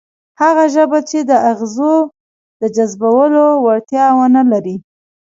[0.41, 1.95] هغه ژبه چې د اغېزو
[2.61, 4.75] د جذبولو وړتیا ونه لري،